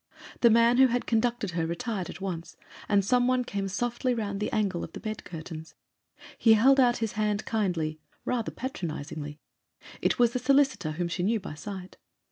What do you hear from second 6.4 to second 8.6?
held out his hand kindly—rather